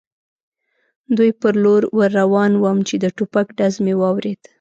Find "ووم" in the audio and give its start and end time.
2.57-2.77